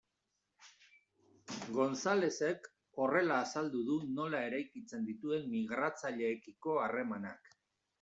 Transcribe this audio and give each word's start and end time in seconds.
Gonzalezek 1.75 2.67
horrela 3.03 3.39
azaldu 3.45 3.85
du 3.93 4.01
nola 4.19 4.43
eraikitzen 4.51 5.09
dituen 5.13 5.49
migratzaileekiko 5.57 6.81
harremanak. 6.87 7.59